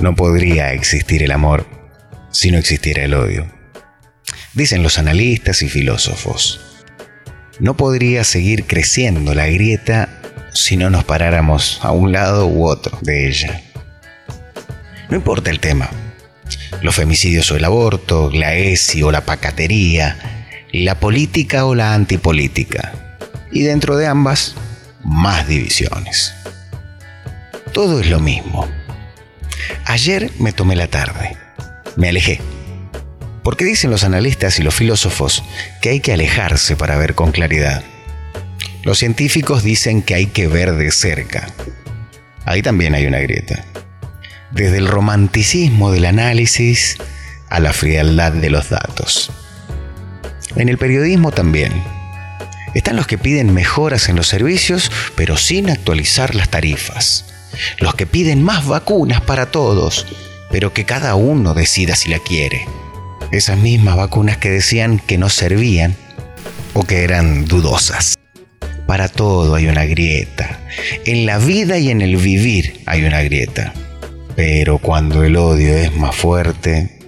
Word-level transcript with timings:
No 0.00 0.14
podría 0.14 0.72
existir 0.72 1.22
el 1.22 1.32
amor 1.32 1.66
si 2.30 2.50
no 2.50 2.58
existiera 2.58 3.04
el 3.04 3.14
odio. 3.14 3.46
Dicen 4.52 4.82
los 4.82 4.98
analistas 4.98 5.62
y 5.62 5.68
filósofos, 5.68 6.60
no 7.58 7.76
podría 7.76 8.24
seguir 8.24 8.66
creciendo 8.66 9.34
la 9.34 9.46
grieta 9.46 10.20
si 10.52 10.76
no 10.76 10.90
nos 10.90 11.04
paráramos 11.04 11.78
a 11.82 11.92
un 11.92 12.12
lado 12.12 12.46
u 12.46 12.66
otro 12.66 12.98
de 13.00 13.28
ella. 13.28 13.62
No 15.08 15.16
importa 15.16 15.50
el 15.50 15.60
tema, 15.60 15.88
los 16.82 16.94
femicidios 16.94 17.50
o 17.50 17.56
el 17.56 17.64
aborto, 17.64 18.30
la 18.32 18.54
ESI 18.54 19.02
o 19.02 19.10
la 19.10 19.24
pacatería, 19.24 20.18
la 20.72 21.00
política 21.00 21.64
o 21.64 21.74
la 21.74 21.94
antipolítica, 21.94 23.18
y 23.50 23.62
dentro 23.62 23.96
de 23.96 24.06
ambas, 24.06 24.54
más 25.02 25.48
divisiones. 25.48 26.34
Todo 27.72 28.00
es 28.00 28.10
lo 28.10 28.20
mismo. 28.20 28.68
Ayer 29.84 30.30
me 30.38 30.52
tomé 30.52 30.76
la 30.76 30.88
tarde, 30.88 31.36
me 31.96 32.08
alejé, 32.08 32.40
porque 33.42 33.64
dicen 33.64 33.90
los 33.90 34.04
analistas 34.04 34.58
y 34.58 34.62
los 34.62 34.74
filósofos 34.74 35.44
que 35.80 35.90
hay 35.90 36.00
que 36.00 36.12
alejarse 36.12 36.76
para 36.76 36.96
ver 36.96 37.14
con 37.14 37.32
claridad. 37.32 37.84
Los 38.82 38.98
científicos 38.98 39.62
dicen 39.62 40.02
que 40.02 40.14
hay 40.14 40.26
que 40.26 40.48
ver 40.48 40.74
de 40.74 40.90
cerca. 40.90 41.48
Ahí 42.44 42.62
también 42.62 42.94
hay 42.94 43.06
una 43.06 43.18
grieta. 43.18 43.64
Desde 44.52 44.78
el 44.78 44.86
romanticismo 44.86 45.90
del 45.90 46.04
análisis 46.04 46.96
a 47.48 47.60
la 47.60 47.72
frialdad 47.72 48.32
de 48.32 48.50
los 48.50 48.70
datos. 48.70 49.30
En 50.56 50.68
el 50.68 50.78
periodismo 50.78 51.32
también. 51.32 51.72
Están 52.74 52.96
los 52.96 53.06
que 53.06 53.18
piden 53.18 53.54
mejoras 53.54 54.08
en 54.08 54.16
los 54.16 54.28
servicios, 54.28 54.90
pero 55.14 55.36
sin 55.36 55.70
actualizar 55.70 56.34
las 56.34 56.48
tarifas. 56.48 57.24
Los 57.78 57.94
que 57.94 58.06
piden 58.06 58.42
más 58.42 58.66
vacunas 58.66 59.20
para 59.20 59.46
todos, 59.46 60.06
pero 60.50 60.72
que 60.72 60.84
cada 60.84 61.14
uno 61.14 61.54
decida 61.54 61.96
si 61.96 62.10
la 62.10 62.18
quiere. 62.18 62.66
Esas 63.32 63.58
mismas 63.58 63.96
vacunas 63.96 64.36
que 64.36 64.50
decían 64.50 64.98
que 64.98 65.18
no 65.18 65.28
servían 65.28 65.96
o 66.74 66.84
que 66.84 67.02
eran 67.02 67.46
dudosas. 67.46 68.16
Para 68.86 69.08
todo 69.08 69.54
hay 69.56 69.66
una 69.66 69.84
grieta. 69.84 70.60
En 71.04 71.26
la 71.26 71.38
vida 71.38 71.78
y 71.78 71.90
en 71.90 72.02
el 72.02 72.16
vivir 72.16 72.82
hay 72.86 73.04
una 73.04 73.22
grieta. 73.22 73.72
Pero 74.36 74.78
cuando 74.78 75.24
el 75.24 75.36
odio 75.36 75.74
es 75.74 75.94
más 75.96 76.14
fuerte, 76.14 77.00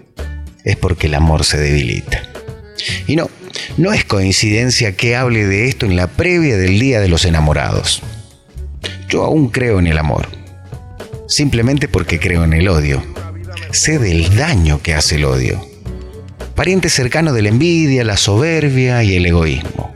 es 0.64 0.76
porque 0.76 1.06
el 1.06 1.14
amor 1.14 1.44
se 1.44 1.58
debilita. 1.58 2.22
Y 3.06 3.16
no, 3.16 3.30
no 3.76 3.92
es 3.92 4.04
coincidencia 4.04 4.96
que 4.96 5.14
hable 5.14 5.46
de 5.46 5.68
esto 5.68 5.86
en 5.86 5.96
la 5.96 6.08
previa 6.08 6.56
del 6.56 6.78
Día 6.78 7.00
de 7.00 7.08
los 7.08 7.24
Enamorados. 7.24 8.02
Yo 9.08 9.24
aún 9.24 9.50
creo 9.50 9.78
en 9.78 9.86
el 9.86 9.98
amor. 9.98 10.37
Simplemente 11.28 11.86
porque 11.86 12.18
creo 12.18 12.42
en 12.42 12.54
el 12.54 12.68
odio. 12.68 13.04
Sé 13.70 14.00
del 14.00 14.34
daño 14.36 14.82
que 14.82 14.94
hace 14.94 15.14
el 15.14 15.26
odio. 15.26 15.64
Pariente 16.56 16.90
cercano 16.90 17.32
de 17.32 17.42
la 17.42 17.50
envidia, 17.50 18.02
la 18.02 18.16
soberbia 18.16 19.04
y 19.04 19.14
el 19.14 19.26
egoísmo 19.26 19.88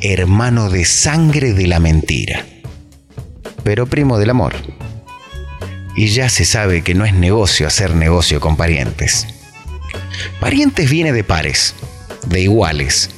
hermano 0.00 0.70
de 0.70 0.84
sangre 0.84 1.52
de 1.52 1.66
la 1.66 1.80
mentira, 1.80 2.44
pero 3.64 3.86
primo 3.86 4.18
del 4.18 4.30
amor. 4.30 4.54
Y 5.96 6.08
ya 6.08 6.28
se 6.28 6.44
sabe 6.44 6.82
que 6.82 6.94
no 6.94 7.04
es 7.04 7.14
negocio 7.14 7.66
hacer 7.66 7.94
negocio 7.94 8.40
con 8.40 8.56
parientes. 8.56 9.26
Parientes 10.40 10.90
viene 10.90 11.12
de 11.12 11.24
pares, 11.24 11.74
de 12.26 12.42
iguales, 12.42 13.10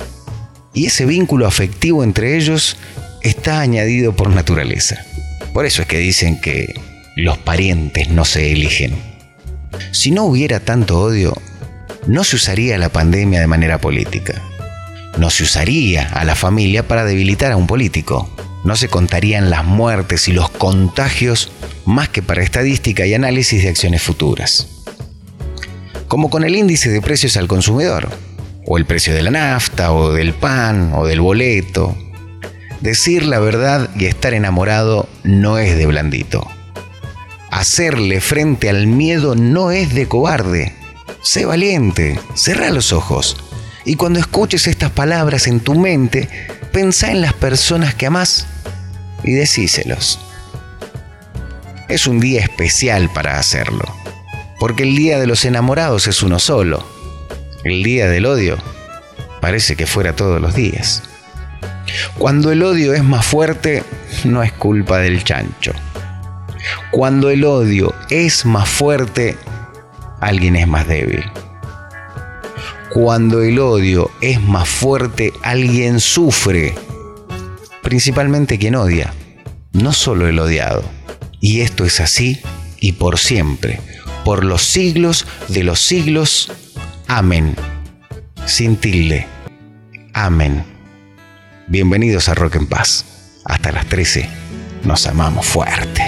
y 0.73 0.87
ese 0.87 1.07
vínculo 1.07 1.47
afectivo 1.47 2.05
entre 2.05 2.37
ellos 2.37 2.77
está 3.23 3.61
añadido 3.61 4.15
por 4.15 4.31
naturaleza. 4.31 5.05
Por 5.53 5.67
eso 5.67 5.83
es 5.83 5.89
que 5.89 5.99
dicen 5.99 6.41
que 6.41 6.81
los 7.23 7.39
parientes 7.39 8.09
no 8.09 8.25
se 8.25 8.53
eligen. 8.53 8.95
Si 9.93 10.11
no 10.11 10.25
hubiera 10.25 10.61
tanto 10.61 10.99
odio, 10.99 11.37
no 12.07 12.25
se 12.25 12.37
usaría 12.37 12.79
la 12.79 12.89
pandemia 12.89 13.41
de 13.41 13.47
manera 13.47 13.79
política 13.79 14.43
no 15.19 15.31
se 15.31 15.43
usaría 15.43 16.09
a 16.13 16.25
la 16.25 16.37
familia 16.37 16.87
para 16.87 17.05
debilitar 17.05 17.53
a 17.53 17.57
un 17.57 17.67
político. 17.67 18.31
No 18.65 18.77
se 18.77 18.89
contarían 18.89 19.51
las 19.51 19.65
muertes 19.65 20.29
y 20.29 20.33
los 20.33 20.49
contagios 20.51 21.51
más 21.85 22.09
que 22.09 22.23
para 22.23 22.43
estadística 22.43 23.07
y 23.07 23.15
análisis 23.15 23.63
de 23.63 23.69
acciones 23.69 24.03
futuras. 24.03 24.69
Como 26.07 26.31
con 26.31 26.45
el 26.45 26.57
índice 26.57 26.91
de 26.91 27.03
precios 27.03 27.37
al 27.37 27.49
consumidor, 27.49 28.09
o 28.67 28.79
el 28.79 28.87
precio 28.87 29.15
de 29.15 29.23
la 29.23 29.31
nafta, 29.31 29.93
o 29.93 30.13
del 30.13 30.35
pan, 30.35 30.93
o 30.95 31.07
del 31.07 31.21
boleto. 31.21 31.97
Decir 32.81 33.25
la 33.25 33.39
verdad 33.39 33.91
y 33.97 34.07
estar 34.07 34.35
enamorado 34.35 35.09
no 35.25 35.59
es 35.59 35.77
de 35.77 35.87
blandito. 35.87 36.47
Hacerle 37.59 38.21
frente 38.21 38.71
al 38.71 38.87
miedo 38.87 39.35
no 39.35 39.73
es 39.73 39.93
de 39.93 40.07
cobarde. 40.07 40.77
Sé 41.23 41.45
valiente, 41.45 42.17
cerra 42.35 42.71
los 42.71 42.93
ojos 42.93 43.37
y 43.85 43.97
cuando 43.97 44.21
escuches 44.21 44.69
estas 44.69 44.93
palabras 44.93 45.49
en 45.49 45.59
tu 45.59 45.75
mente, 45.75 46.29
pensá 46.73 47.11
en 47.11 47.21
las 47.21 47.33
personas 47.33 47.97
que 47.97 48.07
amás 48.07 48.47
y 49.25 49.33
decíselos. 49.33 50.21
Es 51.89 52.07
un 52.07 52.21
día 52.21 52.43
especial 52.43 53.11
para 53.13 53.41
hacerlo, 53.41 53.93
porque 54.61 54.85
el 54.85 54.95
día 54.95 55.19
de 55.19 55.27
los 55.27 55.45
enamorados 55.45 56.07
es 56.07 56.23
uno 56.23 56.39
solo. 56.39 56.87
El 57.65 57.83
día 57.83 58.07
del 58.07 58.27
odio 58.27 58.57
parece 59.41 59.75
que 59.75 59.89
fuera 59.89 60.15
todos 60.15 60.41
los 60.41 60.55
días. 60.55 61.03
Cuando 62.19 62.53
el 62.53 62.63
odio 62.63 62.95
es 62.95 63.03
más 63.03 63.27
fuerte, 63.27 63.83
no 64.23 64.45
es 64.45 64.53
culpa 64.53 64.99
del 64.99 65.25
chancho. 65.25 65.73
Cuando 66.91 67.31
el 67.31 67.45
odio 67.45 67.95
es 68.11 68.45
más 68.45 68.69
fuerte, 68.69 69.37
alguien 70.21 70.57
es 70.57 70.67
más 70.67 70.87
débil. 70.87 71.25
Cuando 72.91 73.43
el 73.43 73.59
odio 73.59 74.11
es 74.21 74.41
más 74.41 74.69
fuerte, 74.69 75.33
alguien 75.43 76.01
sufre, 76.01 76.75
principalmente 77.83 78.59
quien 78.59 78.75
odia, 78.75 79.13
no 79.73 79.93
solo 79.93 80.27
el 80.27 80.39
odiado. 80.39 80.83
Y 81.41 81.61
esto 81.61 81.85
es 81.85 82.01
así 82.01 82.41
y 82.81 82.93
por 82.93 83.19
siempre, 83.19 83.81
por 84.25 84.45
los 84.45 84.63
siglos 84.63 85.27
de 85.49 85.65
los 85.65 85.81
siglos. 85.81 86.51
Amén. 87.07 87.55
Sin. 88.47 88.79
Amén. 90.15 90.65
Bienvenidos 91.67 92.29
a 92.29 92.35
Rock 92.35 92.57
en 92.57 92.67
Paz. 92.67 93.05
Hasta 93.45 93.71
las 93.71 93.87
13. 93.87 94.29
Nos 94.85 95.07
amamos 95.07 95.47
fuerte. 95.47 96.08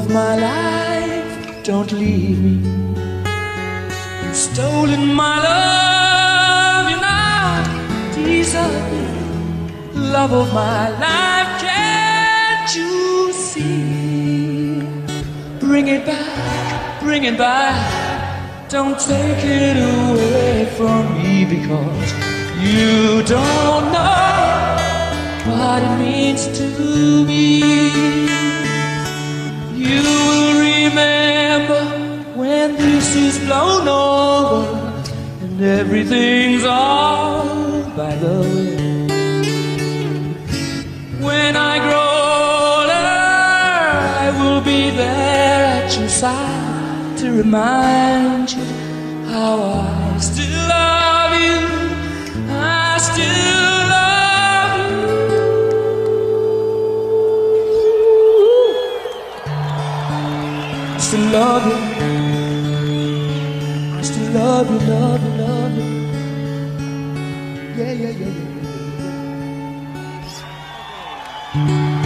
Of 0.00 0.10
my 0.10 0.34
life, 0.36 1.62
don't 1.62 1.92
leave 1.92 2.38
me. 2.46 2.56
You've 4.22 4.40
stolen 4.50 5.02
my 5.22 5.36
love, 5.48 6.84
you're 6.90 7.06
not 7.14 7.62
deserving. 8.14 9.16
Love 10.16 10.32
of 10.32 10.48
my 10.54 10.84
life, 11.04 11.50
can't 11.66 12.70
you 12.78 13.30
see? 13.32 14.80
Bring 15.66 15.88
it 15.88 16.06
back, 16.06 17.02
bring 17.02 17.24
it 17.24 17.36
back. 17.36 17.78
Don't 18.70 18.98
take 18.98 19.44
it 19.44 19.76
away 19.94 20.64
from 20.78 21.02
me 21.18 21.44
because 21.56 22.10
you 22.66 23.22
don't 23.36 23.84
know 23.96 24.64
what 25.52 25.82
it 25.88 25.94
means 26.04 26.42
to 26.58 26.66
me. 27.30 28.39
You 29.90 30.02
will 30.02 30.52
remember 30.70 31.82
when 32.40 32.76
this 32.76 33.08
is 33.16 33.38
blown 33.46 33.88
over 33.88 35.02
and 35.42 35.60
everything's 35.60 36.64
all 36.64 37.60
by 37.96 38.14
the 38.16 38.40
way. 38.40 39.06
When 41.26 41.56
I 41.56 41.74
grow 41.86 42.10
older, 42.80 43.08
I 44.22 44.30
will 44.40 44.60
be 44.60 44.90
there 44.90 45.64
at 45.82 45.98
your 45.98 46.08
side 46.08 47.18
to 47.18 47.32
remind 47.32 48.52
you 48.52 48.64
how 49.32 49.54
I 49.60 49.99
love 64.70 64.88
love 64.88 65.24
love 65.38 65.76
you. 65.76 65.88
Yeah, 67.76 67.92
yeah, 67.92 68.10
yeah, 68.10 68.28
yeah. 71.54 71.99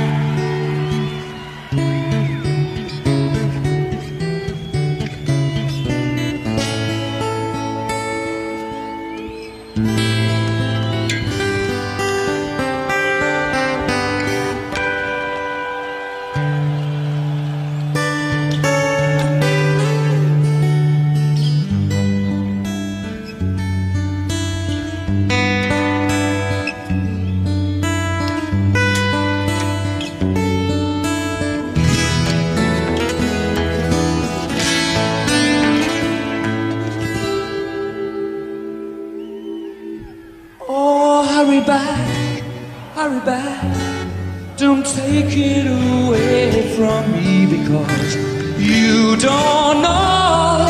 Don't 44.56 44.86
take 44.86 45.36
it 45.36 45.66
away 45.66 46.76
from 46.76 47.12
me 47.12 47.46
because 47.46 48.16
you 48.58 49.16
don't 49.16 49.82
know 49.82 50.66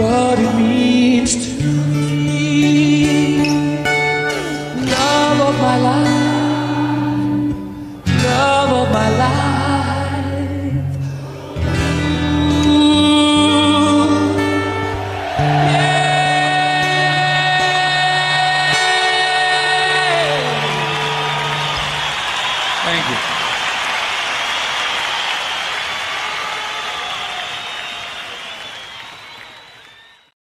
what 0.00 0.38
it 0.38 0.54
means 0.56 1.34
to 1.58 1.66
me. 1.92 3.50
Love 4.86 5.40
of 5.48 5.60
my 5.60 5.78
life. 5.78 6.17